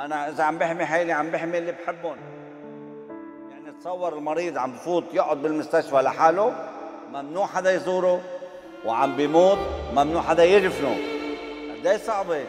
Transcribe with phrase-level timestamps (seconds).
[0.00, 2.16] أنا إذا عم بحمي حالي عم بحمي اللي بحبهم.
[3.50, 6.54] يعني تصور المريض عم بفوت يقعد بالمستشفى لحاله
[7.12, 8.20] ممنوع حدا يزوره
[8.84, 9.58] وعم بيموت
[9.92, 10.96] ممنوع حدا يدفنه
[11.84, 12.44] قد صعبة؟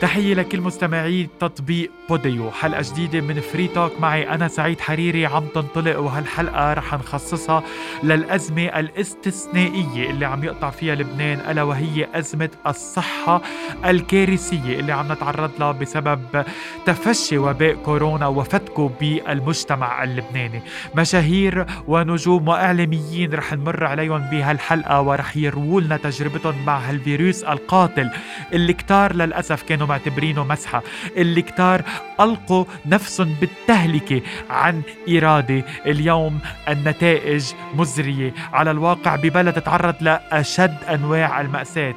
[0.00, 2.50] تحية لكل مستمعي تطبيق بوديو.
[2.50, 7.62] حلقة جديدة من Free Talk معي أنا سعيد حريري عم تنطلق وهالحلقة رح نخصصها
[8.02, 13.42] للأزمة الاستثنائية اللي عم يقطع فيها لبنان ألا وهي أزمة الصحة
[13.84, 16.44] الكارثية اللي عم نتعرض لها بسبب
[16.86, 20.62] تفشي وباء كورونا وفتكه بالمجتمع اللبناني.
[20.96, 28.10] مشاهير ونجوم وإعلاميين رح نمر عليهم بهالحلقة ورح يرووا لنا تجربتهم مع هالفيروس القاتل
[28.52, 30.82] اللي كتار للأسف كانوا معتبرينه مسحة.
[31.16, 31.82] اللي كتار
[32.20, 37.44] ألقوا نفسهم بالتهلكة عن إرادة اليوم النتائج
[37.74, 38.34] مزرية.
[38.52, 41.94] على الواقع ببلد تعرض لأشد أنواع المأساة.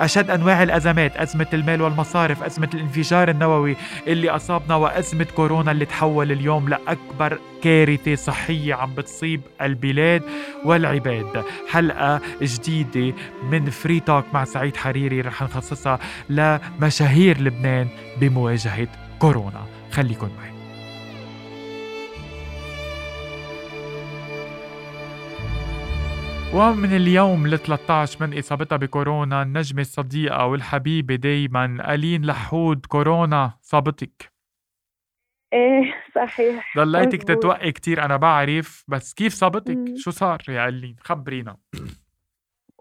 [0.00, 6.32] أشد أنواع الأزمات أزمة المال والمصارف أزمة الانفجار النووي اللي أصابنا وأزمة كورونا اللي تحول
[6.32, 10.22] اليوم لأكبر كارثة صحية عم بتصيب البلاد
[10.64, 11.44] والعباد.
[11.68, 13.16] حلقة جديدة
[13.50, 17.88] من فري توك مع سعيد حريري رح نخصصها لمشاهير لبنان
[18.20, 19.66] بمواجهة كورونا.
[19.90, 20.56] خليكن معي.
[26.54, 32.86] ومن اليوم ل 13 من إصابتها بكورونا النجمة الصديقة والحبيبة دايما ألين لحود.
[32.86, 34.35] كورونا صابتك.
[35.52, 36.72] إيه صحيح.
[36.76, 39.78] ضليتك تتوقي كتير أنا بعرف بس كيف صابتك.
[39.96, 41.56] شو صار يا الين خبرينا.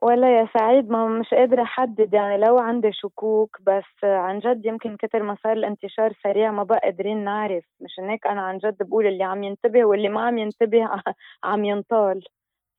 [0.01, 4.97] ولا يا سعيد ما مش قادرة أحدد يعني لو عندي شكوك بس عن جد يمكن
[4.97, 7.63] كتر ما صار الانتشار سريع ما بقى قادرين نعرف.
[7.81, 10.89] مشان هيك؟ أنا عن جد بقول اللي عم ينتبه واللي ما عم ينتبه
[11.43, 12.23] عم ينطال.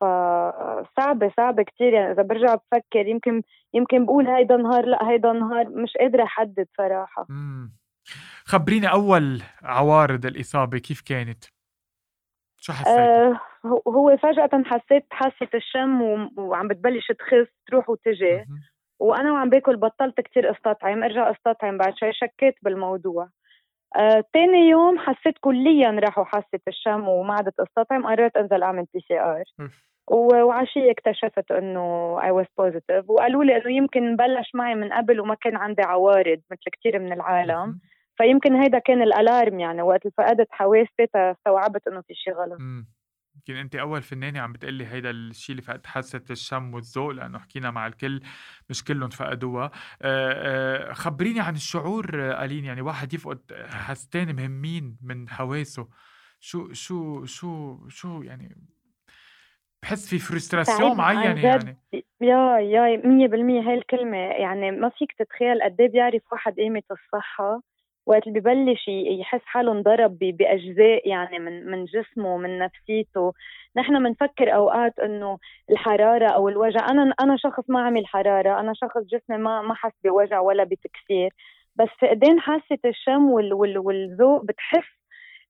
[0.00, 1.92] فصعبة صعبة كتير.
[1.92, 3.42] يعني إذا برجع بفكر يمكن
[3.74, 7.26] يمكن بقول هيدا نهار لا هيدا نهار مش قادرة أحدد صراحة.
[8.46, 8.52] مم.
[8.52, 11.44] خبريني أول عوارض الإصابة كيف كانت؟
[12.60, 13.40] شو حسيت؟ آه
[13.88, 16.02] هو فجأة حسيت حاسة الشم
[16.38, 18.44] وعم بتبلش تخس تروح وتجي.
[19.00, 23.28] وأنا وعم باكل بطلت كتير استطعم ارجع استطعم بعد شوي شكيت بالموضوع.
[23.96, 29.44] آه، تاني يوم حسيت كليا راحوا حاسة الشم وما عدت استطعم قررت أنزل أعمل PCR
[30.10, 35.34] وعشية اكتشفت إنه I was positive وقالوا لي إنه يمكن بلش معي من قبل وما
[35.34, 37.80] كان عندي عوارض مثل كثير من العالم.
[38.16, 42.60] فيمكن هيدا كان ال alarm يعني وقت فقدت حواسي استوعبت إنه في شيء غلط.
[43.36, 47.70] يمكن أنت أول فنانة عم بتقلي هيدا الشيء اللي فقد حاسة الشم والذوق لأنه حكينا
[47.70, 48.20] مع الكل
[48.70, 49.70] مش كلهم فقدوها.
[50.92, 55.88] خبريني عن الشعور ألين يعني واحد يفقد حاستين مهمين من حواسه.
[56.40, 58.56] شو شو شو شو يعني
[59.82, 61.76] بحس في فرستراسيون معينة يعني؟
[62.20, 64.16] يا يا 100% هاي الكلمة.
[64.16, 67.62] يعني ما فيك تتخيل قد إيه بيعرف واحد قيمة الصحة.
[68.06, 73.32] وقت اللي ببلش يحس حاله انضرب بأجزاء يعني من من جسمه ومن نفسيته.
[73.76, 75.38] نحن بنفكر أوقات إنه
[75.70, 79.92] الحرارة أو الوجع أنا أنا شخص ما عمل حرارة أنا شخص جسمي ما ما حس
[80.04, 81.30] بوجع ولا بتكسير.
[81.76, 85.05] بس فقدان حاسة الشم والذوق بتحس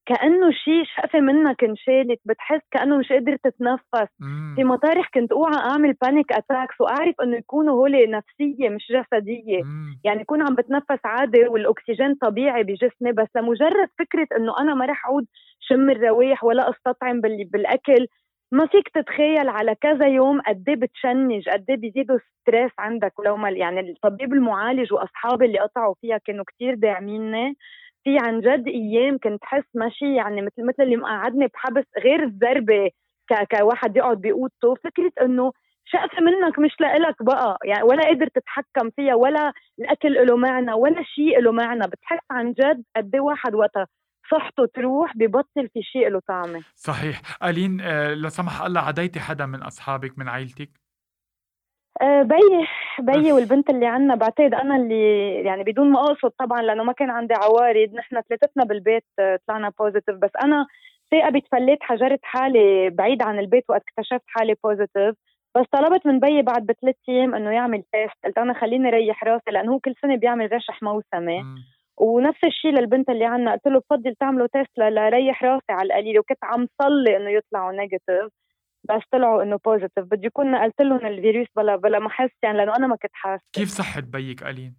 [0.07, 4.53] كأنه شيء شقفه منك انشالت بتحس كأنه مش قادر تتنفس مم.
[4.57, 10.01] في مطارح كنت أوعى أعمل panic attacks وأعرف إنه يكونوا هول نفسية مش جسدية مم.
[10.05, 15.07] يعني يكون عم بتنفس عادي والأكسجين طبيعي بجسمي بس لمجرد فكرة إنه أنا ما رح
[15.07, 15.27] أعود
[15.61, 18.07] شم الروايح ولا أستطعم بالأكل
[18.53, 23.37] ما فيك تتخيل على كذا يوم قد إيه بتشنج قد إيه بيزيدوا stress عندك ولو
[23.37, 27.57] ما يعني الطبيب المعالج وأصحابي اللي قطعوا فيها كانوا كتير داعميني
[28.07, 32.91] في عن جد أيام كنت حس ماشي يعني مثل مثل اللي مقعدني بحبس غير الضربه
[33.59, 35.53] كواحد يقعد بأوضته فكرة إنه
[35.85, 41.03] شقفة منك مش لإلك بقى يعني ولا قادر تتحكم فيها ولا الأكل له معنى ولا
[41.03, 41.81] شيء له معنى.
[41.87, 43.87] بتحس عن جد قد إيه واحد وقتها
[44.31, 46.63] صحته تروح ببطل في شيء له طعمة.
[46.75, 47.21] صحيح.
[47.45, 50.71] ألين آه لا سمح الله عديتي حدا من أصحابك من عائلتك؟
[52.03, 52.67] آه بيي
[52.99, 57.11] بيي والبنت اللي عنا بعتقد أنا اللي يعني بدون ما أقصد طبعا لأنه ما كان
[57.11, 60.67] عندي عوارض نحن ثلاثتنا بالبيت آه، طلعنا بوزيتيف بس أنا
[61.11, 65.15] تاقبت فليت حجرت حالي بعيد عن البيت وقت اكتشفت حالي positive
[65.57, 69.51] بس طلبت من بيي بعد بثلاث أيام إنه يعمل test قلت أنا خليني ريح راسي
[69.51, 71.41] لأنه هو كل سنة بيعمل رشح موسمي.
[71.99, 73.53] ونفس الشيء للبنت اللي عنا.
[73.53, 76.19] قلت له بفضل تعملوا test لريح راسي على القليل.
[76.19, 78.33] وكنت عم صلي إنه يطلعوا negative
[78.89, 82.77] بس طلعوا إنه positive بدي يكون نقلت لهم الفيروس بلا بلا ما أحس يعني لأنه
[82.77, 83.43] أنا ما كنت حاسة.
[83.53, 84.77] كيف صحت بيك ألين؟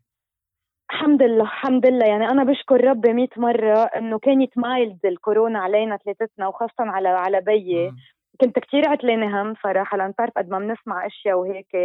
[0.92, 2.06] الحمد لله الحمد لله.
[2.06, 7.42] يعني أنا بشكر ربي 100 مرة إنه كانت mild الكورونا علينا ثلاثتنا وخاصة على على
[7.42, 7.92] بيي.
[8.42, 11.76] كنت كثير عتلانه هم صراحة لأن بتعرف قد ما بنسمع أشياء وهيك.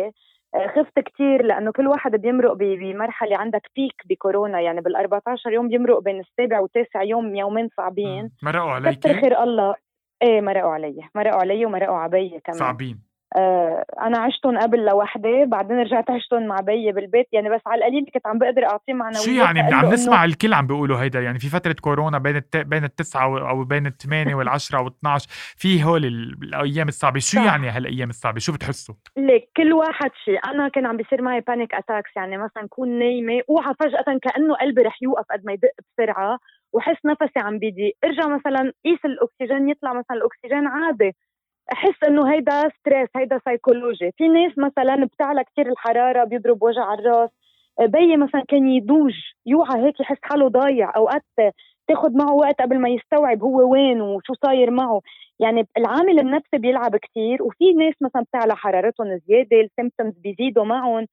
[0.54, 4.60] آه، خفت كتير لأنه كل واحد بيمرق بمرحلة عندك بيك بكورونا.
[4.60, 8.30] يعني بال 14 يوم بيمرق بين السابع والتاسع يوم يومين صعبين.
[8.42, 9.74] مرقوا عليك كتر خير الله.
[10.22, 12.58] إيه مرقوا علي مرقوا علي ومرقوا على بيي كمان.
[12.58, 13.12] صعبين.
[13.36, 18.06] آه أنا عشتهم قبل لوحدي بعدين رجعت عشتهم مع بيي بالبيت يعني بس على القليل
[18.14, 21.48] كنت عم بقدر أعطيه معنويات شو يعني؟ عم نسمع الكل عم بيقولوا هيدا يعني في
[21.48, 22.56] فترة كورونا بين الت...
[22.56, 27.18] بين التسعة أو بين الثمانيه والعشرة أو 12 في هول الأيام الصعبة.
[27.18, 27.44] شو صح.
[27.44, 31.74] يعني هالأيام الصعبة؟ شو بتحسوا؟ ليك كل واحد شيء أنا كان عم بيصير معي panic
[31.74, 36.38] attacks يعني مثلا كون نايمة أوعى فجأة كأنه قلبي رح يوقف قد ما يدق بسرعة.
[36.72, 41.12] وحس نفسي عم بيضيق ارجع مثلا قيس الأكسجين يطلع مثلا الأكسجين عادي.
[41.72, 47.30] أحس إنه هيدا stress هيدا سايكولوجي في ناس مثلا بتعلى كثير الحرارة بيضرب وجع الراس.
[47.80, 49.14] بيي مثلا كان يدوخ
[49.46, 50.92] يوعى هيك يحس حاله ضايع.
[50.96, 51.22] أوقات
[51.88, 55.00] تاخذ معه وقت قبل ما يستوعب هو وين وشو صاير معه.
[55.40, 61.06] يعني العامل النفسي بيلعب كثير وفي ناس مثلا بتعلى حرارتهم زيادة ال symptoms بيزيدوا معهم.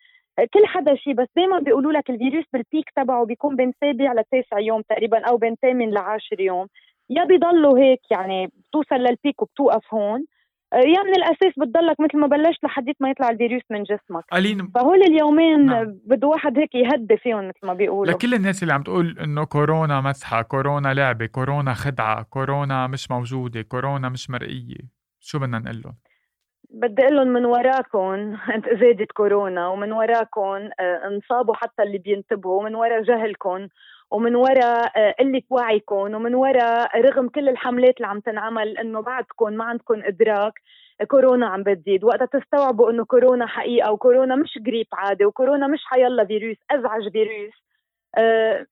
[0.53, 4.59] كل حدا شيء بس دائما بيقولوا لك الفيروس بال peak تبعه بيكون بين سابع لتاسع
[4.59, 6.67] يوم تقريبا أو بين ثامن لعاشر يوم.
[7.09, 10.25] يا بيضلوا هيك يعني بتوصل لل peak وبتوقف هون.
[10.73, 14.23] يا من الأساس بتضلك مثل ما بلشت لحديت ما يطلع الفيروس من جسمك.
[14.33, 15.99] ألين فهول اليومين نعم.
[16.05, 18.13] بده واحد هيك يهدي فيهم مثل ما بيقولوا.
[18.13, 23.61] لكل الناس اللي عم تقول إنه كورونا مسحة كورونا لعبة كورونا خدعة كورونا مش موجودة
[23.61, 25.95] كورونا مش مرئية شو بدنا نقول لهم؟
[26.69, 28.37] بدي أقول لهم من وراكم
[28.81, 33.67] زادت كورونا ومن وراكم آه، انصابوا حتى اللي بينتبهوا من ورا جهلكم
[34.11, 39.53] ومن وراء آه، قلة وعيكم ومن وراء رغم كل الحملات اللي عم تنعمل إنه بعدكم
[39.53, 40.53] ما عندكم إدراك
[41.07, 42.03] كورونا عم بتزيد.
[42.03, 47.68] وقتها تستوعبوا إنه كورونا حقيقة وكورونا مش جريب عادي وكورونا مش حيلا فيروس أزعج فيروس.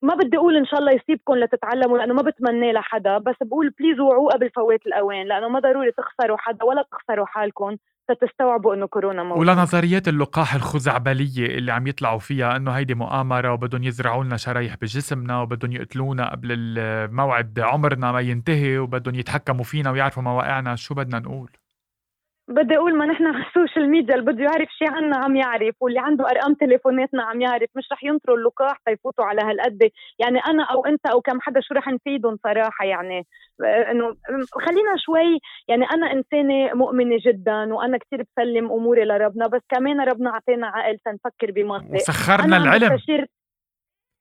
[0.02, 4.00] ما بدي أقول إن شاء الله يصيبكم لتتعلموا لأنه ما بتمنى لحدا بس بقول please
[4.00, 7.78] وعوا قبل فوات الأوان لأنه ما ضروري تخسروا حدا ولا تخسروا حالكم
[8.22, 9.48] تستوعبوا إنه كورونا موجود.
[9.48, 15.42] ولنظريات اللقاح الخزعبلية اللي عم يطلعوا فيها إنه هيدي مؤامرة وبدهم يزرعوا لنا شرايح بجسمنا
[15.42, 21.52] وبدهم يقتلونا قبل الموعد عمرنا ما ينتهي وبدهم يتحكموا فينا ويعرفوا مواقعنا شو بدنا نقول؟
[22.48, 25.76] بدي أقول ما نحن على ال social media اللي بده يعرف شيء عنا عم يعرف
[25.82, 29.90] واللي عنده أرقام تليفوناتنا عم يعرف مش رح ينطروا اللقاح تيفوتوا على هالقد.
[30.20, 33.26] يعني أنا أو أنت أو كم حدا شو رح نفيدهم صراحة يعني.
[33.66, 34.16] آه، إنه
[34.52, 40.30] خلينا شوي يعني أنا إنسانة مؤمنة جدا وأنا كثير بسلم أموري لربنا بس كمان ربنا
[40.30, 42.98] أعطينا عقل تنفكر بمنطق وسخرنا العلم.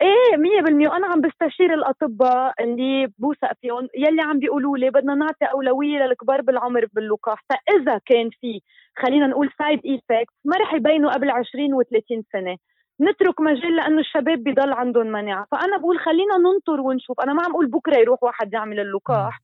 [0.02, 0.88] إيه مية بالمية.
[0.88, 6.40] وأنا عم بستشير الأطباء اللي بوثق فيهم يلي عم بيقولوا لي بدنا نعطي أولوية للكبار
[6.42, 7.44] بالعمر باللقاح.
[7.50, 8.60] فإذا كان في
[8.98, 12.56] خلينا نقول side effect ما رح يبينوا قبل 20 و30 سنة.
[13.00, 15.46] نترك مجال لأنه الشباب بضل عندهم مناعة.
[15.50, 17.20] فأنا بقول خلينا ننطر ونشوف.
[17.20, 19.40] أنا ما عم أقول بكرة يروح واحد يعمل اللقاح.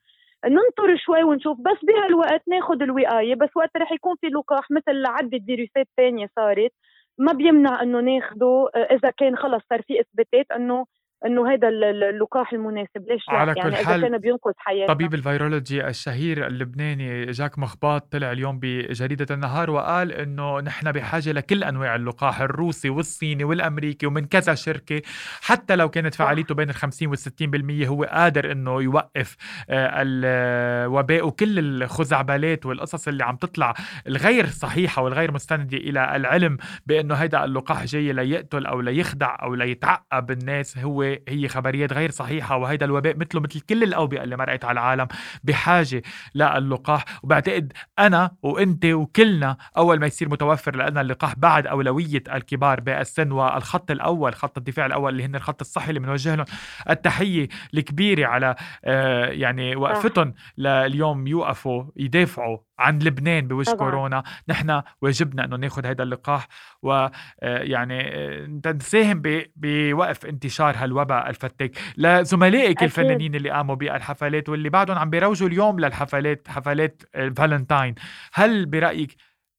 [0.46, 1.58] ننطر شوي ونشوف.
[1.60, 3.34] بس بهالوقت ناخذ الوقاية.
[3.34, 6.72] بس وقت رح يكون في لقاح مثل لعده فيروسات ثانية صارت.
[7.19, 10.87] ما بيمنع إنه ناخده آه، إذا كان خلص صار في إثباتات إنه
[11.26, 13.08] إنه هذا اللقاح المناسب.
[13.08, 14.94] ليش لا؟ على يعني كل حال اذا كان بينقذ حياتنا.
[14.94, 21.32] طبيب ال virology الشهير اللبناني جاك مخباط طلع اليوم بجريدة النهار وقال إنه نحن بحاجة
[21.32, 25.02] لكل أنواع اللقاح الروسي والصيني والأمريكي ومن كذا شركة.
[25.42, 29.36] حتى لو كانت فعاليته بين ال 50 وال 60% هو قادر إنه يوقف
[29.70, 33.74] آه، الوباء وكل الخزعبلات والقصص اللي عم تطلع
[34.06, 40.30] الغير صحيحة والغير مستندة إلى العلم بإنه هيدا اللقاح جاي ليقتل أو ليخدع أو ليتعقب
[40.30, 40.78] الناس.
[40.78, 45.08] هو هي خبريات غير صحيحة وهيدا الوباء مثله مثل كل الأوبئة اللي مرقت على العالم
[45.44, 46.03] بحاجة
[46.34, 47.05] للقاح.
[47.22, 53.91] وبعتقد أنا وأنت وكلنا أول ما يصير متوفر لنا اللقاح بعد أولوية الكبار بالسن والخط
[53.91, 56.46] الأول خط الدفاع الأول اللي هن الخط الصحي اللي بنوجه لهم.
[56.91, 63.79] التحية الكبيرة على آه، يعني وقفتهم لليوم يوقفوا يدافعوا عن لبنان بوش طبعا.
[63.79, 64.22] كورونا.
[64.48, 66.48] نحن واجبنا إنه ناخذ هذا اللقاح
[66.82, 69.22] ويعني آه، آه، نساهم
[69.56, 72.82] بوقف انتشار هالوباء الفتاك لزملائك.
[72.82, 77.03] الفنانين اللي قاموا بالحفلات واللي بعدهم عم بيروجوا اليوم للحفلات حفلات
[77.36, 77.94] فالنتاين.
[78.34, 79.17] هل برأيك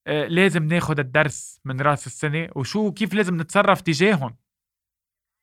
[0.08, 4.36] آه، لازم ناخذ الدرس من رأس السنة؟ وشو كيف لازم نتصرف تجاههم؟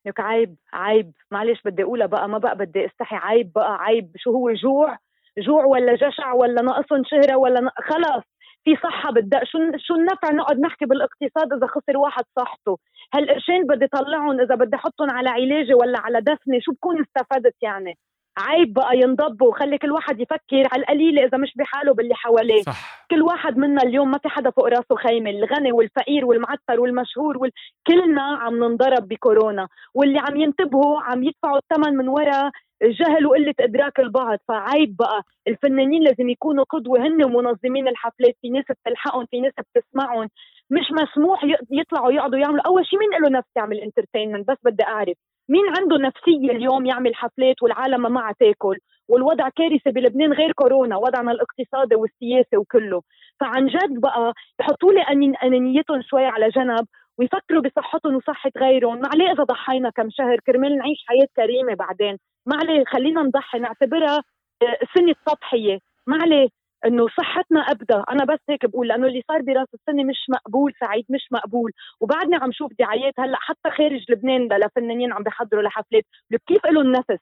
[0.06, 1.12] لك عيب عيب.
[1.30, 3.16] معلش بدي أقولها بقى ما بقى بدي أستحي.
[3.16, 4.12] عيب بقى عيب.
[4.16, 4.98] شو هو جوع؟
[5.38, 7.68] جوع ولا جشع ولا ناقصهم شهرة ولا ن...
[7.82, 8.22] خلاص
[8.64, 9.40] في صحة بدها.
[9.44, 12.78] شو شو النفع نقعد نحكي بالاقتصاد إذا خسر واحد صحته؟
[13.14, 17.98] هالقرشين بدي طلعهم إذا بدي أحطهم على علاجي ولا على دفنه شو بكون استفدت يعني؟
[18.38, 22.62] عيب بقى ينضبوا وخلي كل واحد يفكر على القليلة إذا مش بحاله باللي حواليه.
[22.62, 23.06] صح.
[23.10, 27.50] كل واحد منا اليوم ما في حدا فوق راسه خيمة الغني والفقير والمعتر والمشهور وال...
[27.86, 29.68] كلنا عم ننضرب بكورونا.
[29.94, 32.50] واللي عم ينتبهوا عم يدفعوا الثمن من وراء
[32.82, 34.38] جهل وقلة أدراك البعض.
[34.48, 35.22] فعيب بقى.
[35.48, 36.98] الفنانين لازم يكونوا قدوة.
[37.06, 40.28] هن منظمين الحفلات في ناس بتلحقهم في ناس بتسمعهم.
[40.70, 42.66] مش مسموح يطلعوا يقعدوا يعملوا.
[42.66, 45.16] أول شيء مين له نفس يعمل انترتينمنت بس بدي أعرف.
[45.48, 50.96] مين عنده نفسية اليوم يعمل حفلات والعالم ما معها تاكل؟ والوضع كارثة بلبنان غير كورونا.
[50.96, 53.02] وضعنا الاقتصادي والسياسي وكله.
[53.40, 55.02] فعن جد بقى يحطوا لي
[55.42, 56.86] أنانيتهم شوي على جنب
[57.18, 59.00] ويفكروا بصحتهم وصحة غيرهم.
[59.00, 60.36] ما عليه إذا ضحينا كم شهر.
[60.46, 62.18] كرمال نعيش حياة كريمة بعدين.
[62.46, 64.22] ما عليه خلينا نضحي نعتبرها
[64.62, 65.78] آه، سنة تضحية.
[66.06, 66.48] ما عليه
[66.86, 71.04] إنه صحتنا ابدا أنا بس هيك بقول لأنه اللي صار براس السنة مش مقبول سعيد
[71.10, 71.72] مش مقبول.
[72.00, 76.04] وبعدني عم شوف دعايات هلأ حتى خارج لبنان لفنانين عم بيحضروا لحفلات.
[76.46, 77.18] كيف لهم النفس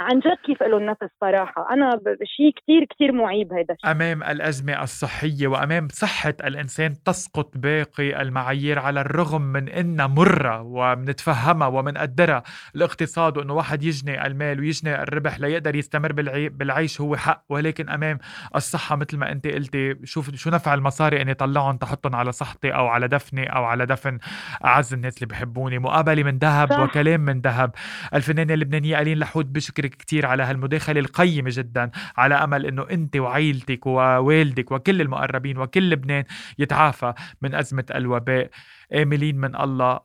[0.00, 1.66] عن جد كيف له النفس صراحة.
[1.70, 2.00] أنا
[2.36, 8.78] شيء كتير كتير معيب هذا الشيء أمام الأزمة الصحية وأمام صحة الإنسان تسقط باقي المعايير
[8.78, 12.42] على الرغم من أنها مرة ومنتفهمها ومنقدرها
[12.76, 16.12] الاقتصاد وأنه واحد يجني المال ويجني الربح ليقدر يستمر
[16.48, 17.44] بالعيش هو حق.
[17.48, 18.18] ولكن أمام
[18.56, 22.86] الصحة مثل ما أنت قلتي شوف شو نفع المصاري أني طلعهم تحطهم على صحتي أو
[22.86, 24.18] على دفني أو على دفن
[24.64, 27.70] أعز الناس اللي بحبوني مقابلة من ذهب وكلام من ذهب.
[28.14, 33.86] الفنانة اللبنانية قالين لحود بشكرك كتير على هالمداخلة القيمة جدا على أمل أنه أنت وعيلتك
[33.86, 36.24] ووالدك وكل المقربين وكل لبنان
[36.58, 38.50] يتعافى من أزمة الوباء.
[38.94, 40.00] آملين من الله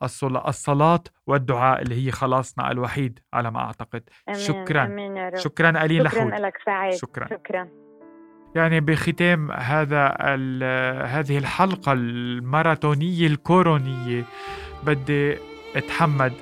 [0.48, 4.04] الصلاة والدعاء اللي هي خلاصنا الوحيد على ما أعتقد.
[4.30, 4.86] أمين شكرا.
[4.86, 5.38] أمين يا رب.
[5.38, 6.42] شكرا ألين شكرا لحود.
[6.42, 6.94] لك سعيد.
[6.94, 7.28] شكرا.
[7.28, 7.68] شكرا.
[8.56, 10.08] يعني بختام هذا
[11.06, 14.24] هذه الحلقة الماراثونية الكورونية
[14.84, 15.38] بدي
[15.76, 16.34] أتحمد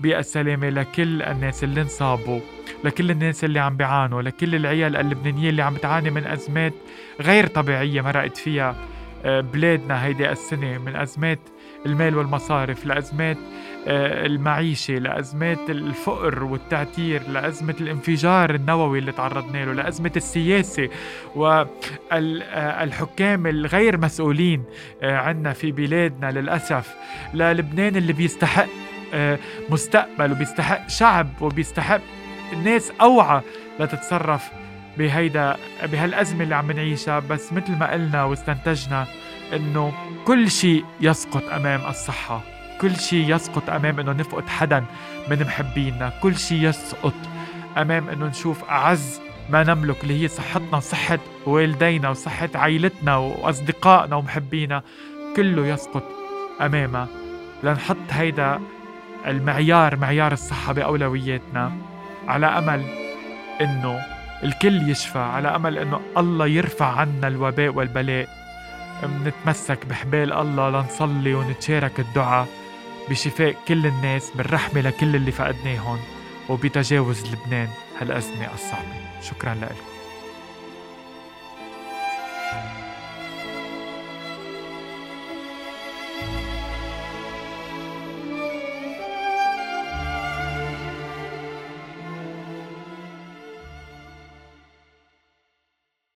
[0.00, 2.40] بالسلامة لكل الناس اللي انصابوا.
[2.84, 6.72] لكل الناس اللي عم بيعانوا لكل العيال اللبنانية اللي عم بتعاني من أزمات
[7.20, 8.76] غير طبيعية مرقت فيها
[9.24, 11.38] آه، بلادنا هيدي السنة من أزمات
[11.86, 13.36] المال والمصارف لأزمات
[13.88, 20.88] آه، المعيشة لأزمات الفقر والتعتير لأزمة الانفجار النووي اللي تعرضنا له لأزمة السياسة
[21.36, 24.64] والحكام آه، الغير مسؤولين
[25.02, 26.94] عنا في بلادنا للأسف.
[27.34, 28.66] للبنان اللي بيستحق
[29.14, 29.38] آه،
[29.70, 32.00] مستقبل وبيستحق شعب وبيستحق
[32.64, 33.40] ناس أوعى
[33.80, 34.50] لتتصرف
[34.98, 37.18] بهيدا بهالأزمة اللي عم نعيشها.
[37.18, 39.06] بس مثل ما قلنا واستنتجنا
[39.52, 39.92] إنه
[40.24, 42.40] كل شيء يسقط أمام الصحة.
[42.80, 44.84] كل شيء يسقط أمام إنه نفقد حدا
[45.30, 46.12] من محبينا.
[46.22, 47.14] كل شيء يسقط
[47.76, 54.82] أمام إنه نشوف أعز ما نملك اللي هي صحتنا وصحة والدينا وصحة عائلتنا وأصدقائنا ومحبينا.
[55.36, 56.04] كله يسقط
[56.60, 57.08] أمامها.
[57.62, 58.60] لنحط هيدا
[59.26, 61.72] المعيار معيار الصحة بأولوياتنا.
[62.28, 62.84] على أمل
[63.60, 64.00] إنه
[64.44, 68.28] الكل يشفى على أمل إنه الله يرفع عنا الوباء والبلاء.
[69.02, 72.46] منتمسك بحبال الله لنصلي ونتشارك الدعاء
[73.10, 75.98] بشفاء كل الناس بالرحمة لكل اللي فقدناهم
[76.48, 77.68] وبتجاوز لبنان
[78.00, 79.22] هالأزمة الصعبة.
[79.22, 79.97] شكرا لكم